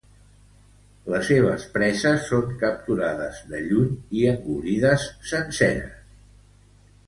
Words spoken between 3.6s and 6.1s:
lluny i engolides senceres.